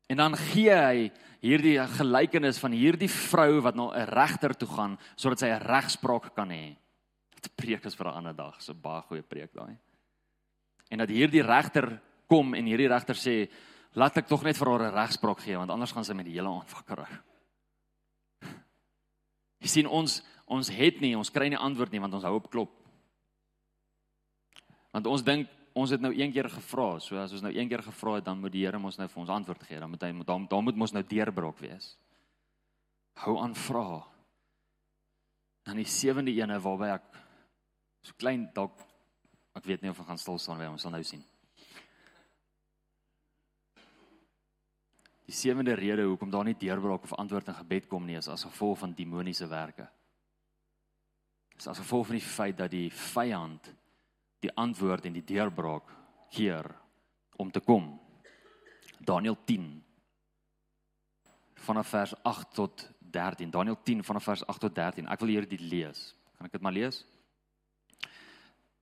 [0.08, 1.10] En dan gee hy
[1.44, 6.34] hierdie gelykenis van hierdie vrou wat na 'n regter toe gaan sodat sy 'n regspraak
[6.34, 6.76] kan hê.
[7.34, 9.76] Dit preek is vir 'n ander dag, so baie goeie preek daai.
[10.90, 13.50] En dat hierdie regter kom en hierdie regter sê,
[13.94, 16.34] "Laat ek tog net vir haar 'n regspraak gee want anders gaan sy met die
[16.34, 17.24] hele aand wakker raak."
[19.60, 22.50] Jy sien ons ons het nie, ons kry nie antwoord nie want ons hou op
[22.50, 22.70] klop.
[24.92, 27.82] Want ons dink ons het nou een keer gevra, so as ons nou een keer
[27.86, 29.80] gevra het, dan moet die Here ons nou vir ons antwoord gee.
[29.80, 31.96] Dan moet hy dan dan moet ons nou deurbrok wees.
[33.24, 34.02] Hou aan vra.
[35.66, 37.08] Dan die sewende ene waarby ek
[38.06, 38.78] so klein dalk
[39.58, 41.24] ek weet nie of ek gaan stil staan by ons sal nou sien.
[45.28, 48.46] Die sewende rede hoekom daar nie deurbraak of antwoord in gebed kom nie is as
[48.48, 49.84] gevolg van demoniese werke.
[51.52, 53.68] Dit is as gevolg van die feit dat die vyand
[54.44, 55.90] die antwoord en die deurbraak
[56.30, 56.66] keer
[57.36, 57.90] om te kom.
[58.98, 59.68] Daniël 10
[61.68, 63.50] vanaf vers 8 tot 13.
[63.50, 65.08] Daniël 10 vanaf vers 8 tot 13.
[65.08, 66.12] Ek wil hierdie lees.
[66.36, 67.02] Kan ek dit maar lees?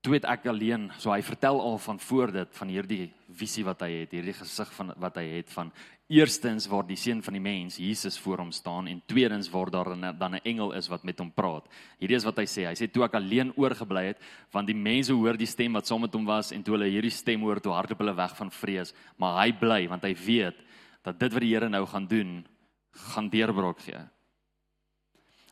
[0.07, 3.81] Toe het ek alleen, so hy vertel al van voor dit van hierdie visie wat
[3.83, 5.73] hy het, hierdie gesig van wat hy het van
[6.07, 9.91] eerstens waar die seun van die mens Jesus voor hom staan en tweedens waar daar
[9.99, 11.67] dan 'n engel is wat met hom praat.
[11.99, 12.69] Hierdie is wat hy sê.
[12.71, 16.01] Hy sê toe ek alleen oorgebly het, want die mense hoor die stem wat saam
[16.01, 18.95] met hom was en toe hulle hierdie stem hoor, toe hardloop hulle weg van vrees,
[19.19, 20.57] maar hy bly want hy weet
[21.03, 22.47] dat dit wat die Here nou gaan doen,
[22.93, 23.99] gaan deurbraak gee.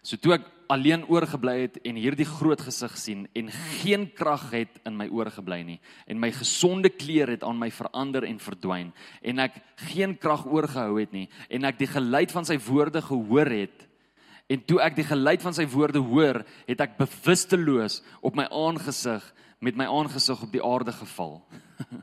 [0.04, 3.50] So toe ek alleen oorgebly het en hierdie groot gesig sien en
[3.80, 5.80] geen krag het in my oorgebly nie.
[6.06, 8.92] En my gesonde klere het aan my verander en verdwyn.
[9.22, 9.58] En ek
[9.90, 11.28] geen krag oorgehou het nie.
[11.48, 13.86] En ek die geluid van sy woorde gehoor het.
[14.48, 19.24] En toe ek die geluid van sy woorde hoor het ek bewusteloos op my aangesig
[19.64, 21.38] met my aangesig op die aarde geval.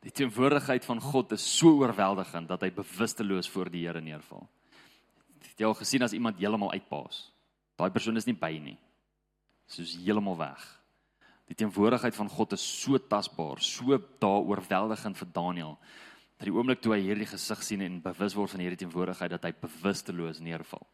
[0.00, 4.48] Die teenwoordigheid van God is so oorweldigend dat hy bewusteloos voor die Here neerval
[5.60, 7.28] jy al gesien as iemand heeltemal uitpaas?
[7.76, 8.76] Daai persoon is nie by nie.
[9.70, 10.62] Soos heeltemal weg.
[11.50, 15.74] Die teenwoordigheid van God is so tasbaar, so daaroorweldigend vir Daniël.
[16.38, 19.48] Dat die oomblik toe hy hierdie gesig sien en bewus word van hierdie teenwoordigheid dat
[19.48, 20.86] hy bewusteloos neerval.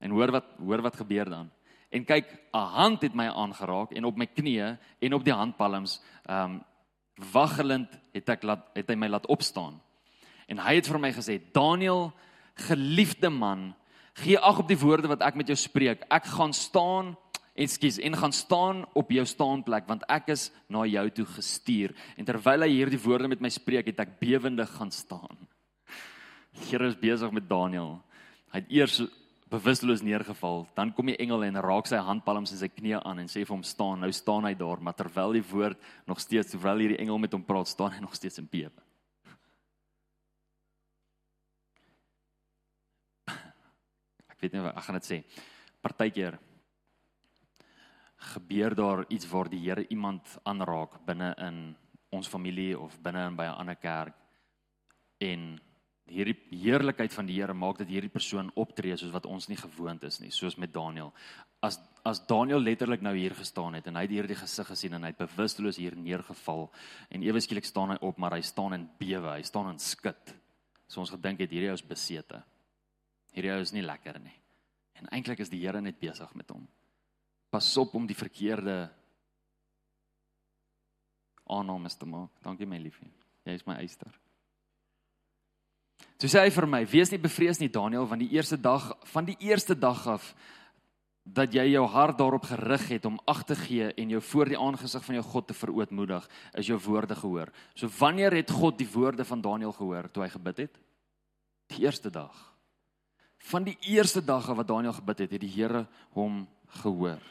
[0.00, 1.50] En hoor wat hoor wat gebeur dan?
[1.90, 6.00] En kyk, 'n hand het my aangeraak en op my knieë en op die handpalms,
[6.26, 6.64] ehm um,
[7.32, 9.80] waggelend het ek laat het hy my laat opstaan.
[10.46, 12.12] En hy het vir my gesê, "Daniël,
[12.66, 13.72] geliefde man,
[14.18, 16.04] gee ag op die woorde wat ek met jou spreek.
[16.10, 17.14] Ek gaan staan
[17.58, 21.94] ekskuus en gaan staan op jou staanplek want ek is na jou toe gestuur.
[22.16, 25.38] En terwyl hy hierdie woorde met my spreek, het ek bewende gaan staan.
[26.68, 27.98] Here is besig met Daniël.
[28.52, 29.00] Hy het eers
[29.48, 33.30] bewusteloos neergeval, dan kom die engel en raak sy handpalms in sy knie aan en
[33.30, 34.02] sê vir hom staan.
[34.04, 37.46] Nou staan hy daar, maar terwyl die woord nog steeds terwyl hierdie engel met hom
[37.46, 38.87] praat, staan hy nog steeds in bewe.
[44.38, 45.16] Ek weet nie ek gaan dit sê.
[45.82, 46.36] Partykeer
[48.34, 51.74] gebeur daar iets waar die Here iemand aanraak binne in
[52.14, 54.14] ons familie of binne in by 'n ander kerk
[55.18, 55.60] en
[56.06, 60.04] hierdie heerlikheid van die Here maak dat hierdie persoon optree soos wat ons nie gewoond
[60.04, 61.12] is nie, soos met Daniël.
[61.60, 65.02] As as Daniël letterlik nou hier gestaan het en hy het hierdie gesig gesien en
[65.02, 66.72] hy het bewusteloos hier neergeval
[67.10, 70.34] en ewe skielik staan hy op, maar hy staan in bewe, hy staan in skud.
[70.86, 72.44] So ons gedink het hierdie ou is besete
[73.38, 74.34] hierdie ou is nie lekker nie.
[74.98, 76.66] En eintlik is die Here net besig met hom.
[77.54, 78.88] Pas op om die verkeerde
[81.48, 82.34] aannames te maak.
[82.44, 83.08] Dankie my liefie.
[83.46, 84.12] Jy is my eister.
[86.18, 89.26] So sê hy vir my, wees nie bevrees nie Daniel, want die eerste dag van
[89.28, 90.32] die eerste dag af
[91.28, 94.58] dat jy jou hart daarop gerig het om ag te gee en jou voor die
[94.58, 97.52] aangesig van jou God te verootmoedig, is jou woorde gehoor.
[97.76, 100.78] So wanneer het God die woorde van Daniel gehoor toe hy gebid het?
[101.68, 102.32] Die eerste dag.
[103.38, 106.48] Van die eerste dag wat Daniel gebid het, het die Here hom
[106.82, 107.22] gehoor.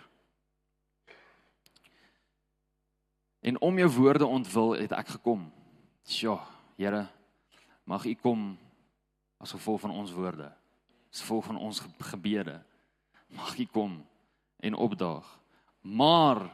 [3.40, 5.48] En om jou woorde ontwil het ek gekom.
[6.08, 6.40] Sjoe,
[6.78, 7.08] Here,
[7.84, 8.58] mag U kom
[9.38, 10.50] as gevolg van ons woorde.
[11.14, 12.60] As gevolg van ons gebede
[13.28, 14.06] mag U kom
[14.60, 15.28] en opdaag.
[15.82, 16.48] Maar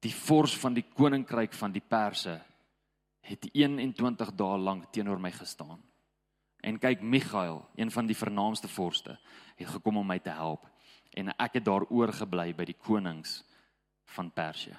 [0.00, 2.40] die vors van die koninkryk van die Perse
[3.20, 5.78] het 21 dae lank teenoor my gestaan.
[6.60, 9.18] En kyk Michael, een van die vernaamste vorste,
[9.56, 10.66] het gekom om my te help.
[11.16, 13.40] En ek het daar oorgebly by die konings
[14.14, 14.76] van Perse.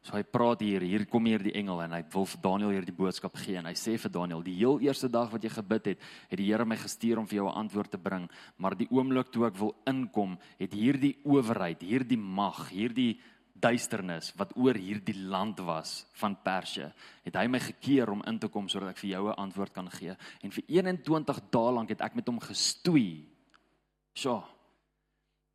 [0.00, 2.86] So hy praat hier, hier kom hier die engel en hy wil vir Daniël hier
[2.88, 3.58] die boodskap gee.
[3.60, 6.46] En hy sê vir Daniël, die heel eerste dag wat jy gebid het, het die
[6.48, 9.58] Here my gestuur om vir jou 'n antwoord te bring, maar die oomblik toe ek
[9.60, 13.20] wil inkom, het hierdie owerheid, hierdie mag, hierdie
[13.60, 16.92] duisternis wat oor hierdie land was van Perse,
[17.24, 19.90] het hy my gekeer om in te kom sodat ek vir jou 'n antwoord kan
[19.90, 20.16] gee.
[20.42, 23.26] En vir 21 dae lank het ek met hom gestoei.
[24.14, 24.44] So,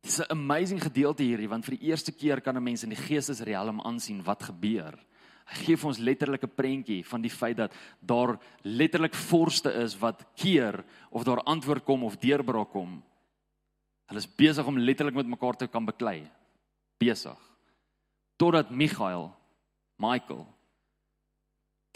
[0.06, 3.04] Dis 'n amazing gedeelte hierdie want vir die eerste keer kan 'n mens in die
[3.08, 4.94] geestesriem aansien wat gebeur.
[5.46, 9.98] Hy gee vir ons letterlik 'n prentjie van die feit dat daar letterlik vorste is
[9.98, 13.02] wat keer of daar antwoord kom of deurbraak kom.
[14.06, 16.30] Hulle is besig om letterlik met mekaar te kan beklei.
[16.98, 17.55] Besig.
[18.36, 19.30] Totdat Michael,
[19.96, 20.46] Michael,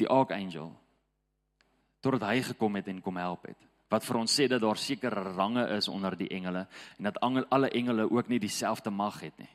[0.00, 0.72] die archangel,
[2.00, 5.32] totdat hy gekom het en kom help het wat vir ons sê dat daar sekere
[5.34, 6.66] range is onder die engele
[6.98, 9.50] en dat alle engele ook nie dieselfde mag het nie.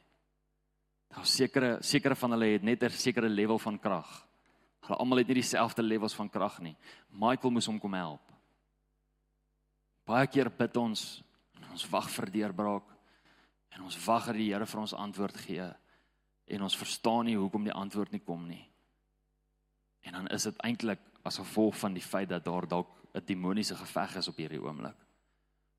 [1.15, 4.27] Daar sekere sekere van hulle het net 'n sekere level van krag.
[4.81, 6.75] Hulle almal het nie dieselfde levels van krag nie.
[7.09, 8.31] Michael moes hom kom help.
[10.05, 11.23] Baie keer bid ons
[11.55, 12.89] en ons wag vir deurbraak
[13.69, 15.73] en ons wag dat die Here vir ons antwoord gee
[16.45, 18.63] en ons verstaan nie hoekom die antwoord nie kom nie.
[20.05, 23.75] En dan is dit eintlik as gevolg van die feit dat daar dalk 'n demoniese
[23.75, 24.95] geveg is op hierdie oomblik.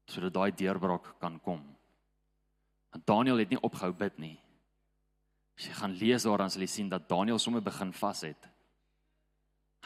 [0.06, 1.76] Sodat daai deurbraak kan kom.
[2.90, 4.38] Want Daniel het nie opgehou bid nie.
[5.56, 8.48] As jy gaan lees daar dan sal jy sien dat Daniel sommer begin vas het.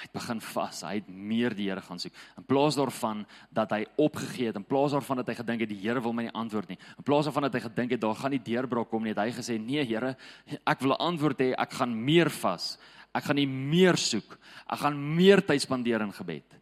[0.00, 2.14] Hy het begin vas, hy het meer die Here gaan soek.
[2.40, 5.80] In plaas daarvan dat hy opgegee het, in plaas daarvan dat hy gedink het die
[5.82, 6.78] Here wil my nie antwoord nie.
[6.96, 9.34] In plaas daarvan dat hy gedink het daar gaan nie deurbraak kom nie, het hy
[9.36, 10.16] gesê nee Here,
[10.64, 12.78] ek wil 'n antwoord hê, ek gaan meer vas.
[13.12, 14.38] Ek gaan nie meer soek.
[14.70, 16.60] Ek gaan meer tyd spandeer in gebed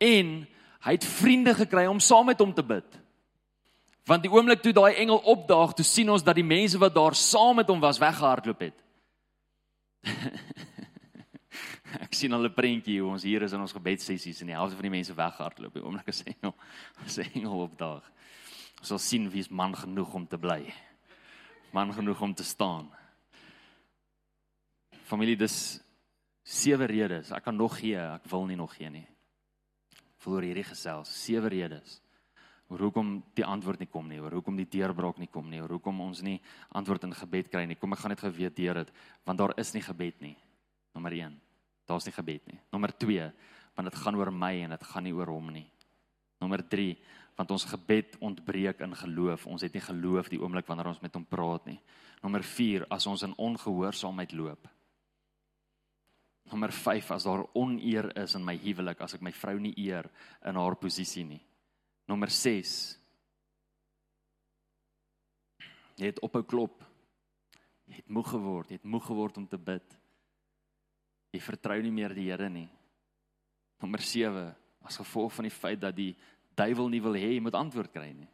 [0.00, 0.46] en
[0.80, 2.98] hy het vriende gekry om saam met hom te bid.
[4.08, 7.14] Want die oomblik toe daai engel opdaag, toe sien ons dat die mense wat daar
[7.14, 8.78] saam met hom was weggehardloop het.
[12.04, 14.76] Ek sien al 'n prentjie hoe ons hier is in ons gebedsessies en die helfte
[14.76, 15.74] van die mense weggehardloop.
[15.74, 16.54] Die oomblik as engel,
[17.04, 18.06] as engel opdaag.
[18.80, 20.72] Ons sal sien wie is man genoeg om te bly.
[21.72, 22.90] Man genoeg om te staan.
[25.04, 25.80] Familie, dis
[26.42, 27.32] sewe redes.
[27.32, 29.06] Ek kan nog gee, ek wil nie nog gee nie
[30.20, 31.98] vir hierdie gesels sewe redes
[32.70, 35.72] oor hoekom die antwoord nie kom nie, oor hoekom die deurbraak nie kom nie, oor
[35.74, 36.36] hoekom ons nie
[36.78, 37.74] antwoord in gebed kry nie.
[37.74, 38.92] Kom ek gaan net geweet deur dit,
[39.26, 40.36] want daar is nie gebed nie.
[40.94, 41.34] Nommer 1.
[41.90, 42.60] Daar's nie gebed nie.
[42.70, 43.28] Nommer 2,
[43.74, 45.66] want dit gaan oor my en dit gaan nie oor hom nie.
[46.40, 46.92] Nommer 3,
[47.36, 49.48] want ons gebed ontbreek in geloof.
[49.50, 51.80] Ons het nie geloof die oomblik wanneer ons met hom praat nie.
[52.22, 54.70] Nommer 4, as ons in ongehoorsaamheid loop.
[56.50, 60.08] Nommer 5 as daar oneer is in my huwelik as ek my vrou nie eer
[60.46, 61.42] in haar posisie nie.
[62.10, 62.78] Nommer 6
[66.00, 66.78] Jy het ophou klop.
[67.90, 69.99] Jy het moeg geword, jy het moeg geword om te bid.
[71.30, 72.68] Jy vertrou nie meer die Here nie.
[73.80, 74.50] Nommer 7
[74.86, 76.14] as gevolg van die feit dat die
[76.58, 78.28] duiwel nie wil hê jy moet antwoord kry nie.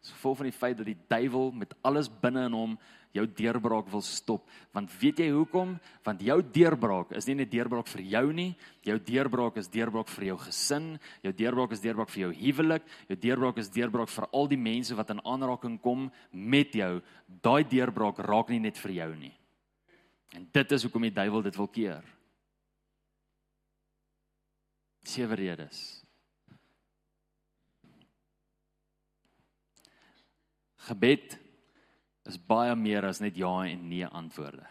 [0.00, 2.76] As gevolg van die feit dat die duiwel met alles binne in hom
[3.12, 4.44] jou deurbraak wil stop.
[4.72, 5.74] Want weet jy hoekom?
[6.06, 8.52] Want jou deurbraak is nie net deurbraak vir jou nie.
[8.86, 10.86] Jou deurbraak is deurbraak vir jou gesin,
[11.26, 14.96] jou deurbraak is deurbraak vir jou huwelik, jou deurbraak is deurbraak vir al die mense
[14.96, 16.92] wat in aanraking kom met jou.
[17.42, 19.34] Daai deurbraak raak nie net vir jou nie.
[20.38, 22.06] En dit is hoekom die duiwel dit wil keer.
[25.02, 26.00] Sewe redes.
[30.88, 31.36] Gebed
[32.28, 34.66] is baie meer as net ja en nee antwoorde.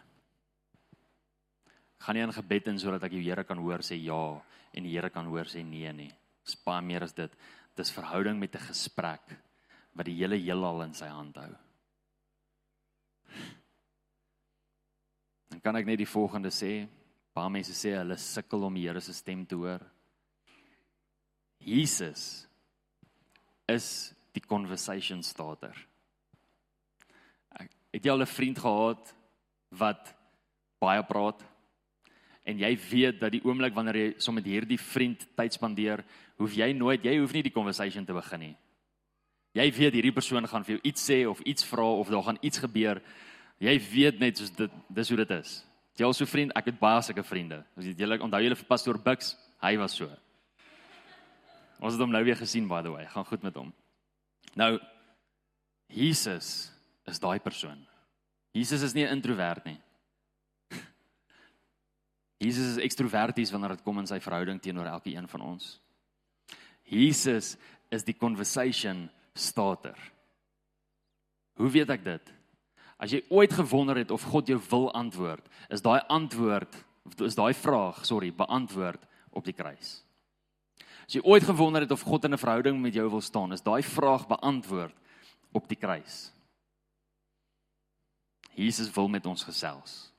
[2.00, 4.40] Ek gaan nie in gebed in sodat ek die Here kan hoor sê ja
[4.74, 6.10] en die Here kan hoor sê nee nie.
[6.10, 7.32] Dit is baie meer as dit.
[7.76, 9.36] Dit is verhouding met 'n gesprek
[9.94, 11.54] wat die hele heelal in sy hand hou.
[15.50, 16.88] Dan kan ek net die volgende sê.
[17.34, 19.82] Baie mense sê hulle sukkel om die Here se stem te hoor.
[21.60, 22.48] Jesus
[23.70, 25.76] is die conversation starter.
[27.60, 29.14] Ek het jy al 'n vriend gehad
[29.70, 30.16] wat
[30.80, 31.44] baie praat
[32.46, 36.04] en jy weet dat die oomblik wanneer jy saam so met hierdie vriend tyd spandeer,
[36.38, 38.58] hoef jy nooit jy hoef nie die conversation te begin nie.
[39.54, 42.38] Jy weet hierdie persoon gaan vir jou iets sê of iets vra of daar gaan
[42.42, 43.02] iets gebeur.
[43.60, 45.66] Jy weet net soos dit dis hoe dit is.
[45.98, 47.66] Jy al so vriend, ek het baie sulke vriende.
[47.76, 50.08] As jy julle onthou julle vir pastoor Bux, hy was so.
[51.80, 53.06] Ons het hom nou weer gesien by the way.
[53.08, 53.72] Gaan goed met hom.
[54.60, 54.78] Nou
[55.90, 56.70] Jesus
[57.10, 57.80] is daai persoon.
[58.54, 59.80] Jesus is nie 'n introwert nie.
[62.46, 65.80] Jesus is ekstroverties wanneer dit kom in sy verhouding teenoor elke een van ons.
[66.84, 67.58] Jesus
[67.90, 69.98] is die conversation starter.
[71.56, 72.34] Hoe weet ek dit?
[73.00, 76.86] As jy ooit gewonder het of God jou wil antwoord, is daai antwoord
[77.18, 79.02] is daai vraag, sorry, beantwoord
[79.34, 80.04] op die kruis.
[81.10, 83.66] As jy ooit gewonder het of God in 'n verhouding met jou wil staan, is
[83.66, 84.94] daai vraag beantwoord
[85.52, 86.32] op die kruis.
[88.54, 90.14] Jesus wil met ons gesels.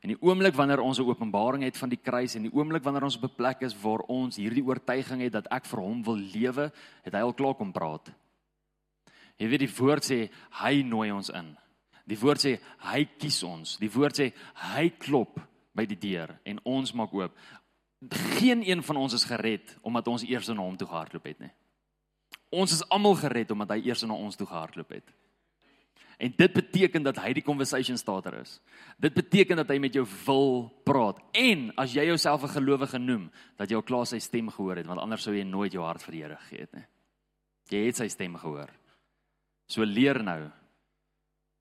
[0.00, 3.02] En die oomblik wanneer ons 'n openbaring het van die kruis en die oomblik wanneer
[3.02, 6.16] ons op 'n plek is waar ons hierdie oortuiging het dat ek vir hom wil
[6.16, 8.10] lewe, het hy al klaar kom praat.
[9.36, 11.56] Jy weet die woord sê hy nooi ons in.
[12.06, 13.76] Die woord sê hy kies ons.
[13.76, 15.40] Die woord sê hy klop
[15.74, 17.36] by die deur en ons maak oop.
[18.38, 21.50] Geen een van ons is gered omdat ons eers na hom toe gehardloop het nie.
[22.54, 25.10] Ons is almal gered omdat hy eers na ons toe gehardloop het.
[26.18, 28.56] En dit beteken dat hy die conversation starter is.
[28.98, 31.20] Dit beteken dat hy met jou wil praat.
[31.32, 34.86] En as jy jouself 'n gelowige noem, dat jy al klaar sy stem gehoor het,
[34.86, 36.86] want anders sou jy nooit jou hart vir die Here gegee het nie.
[37.70, 38.70] Jy het sy stem gehoor.
[39.68, 40.50] So leer nou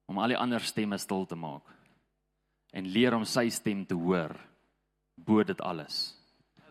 [0.06, 1.64] om al die ander stemme stil te maak
[2.72, 4.36] en leer om sy stem te hoor
[5.16, 6.17] bo dit alles.